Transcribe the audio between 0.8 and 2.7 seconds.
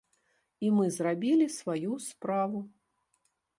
зрабілі сваю справу.